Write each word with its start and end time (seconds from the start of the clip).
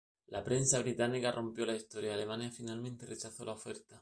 La 0.29 0.39
prensa 0.43 0.79
británica 0.81 1.31
rompió 1.31 1.63
la 1.63 1.75
historia 1.75 2.09
y 2.09 2.13
Alemania 2.15 2.49
finalmente 2.49 3.05
rechazó 3.05 3.45
la 3.45 3.51
oferta. 3.51 3.99